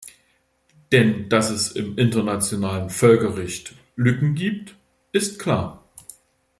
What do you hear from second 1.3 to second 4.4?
es im internationalen Völkerrecht Lücken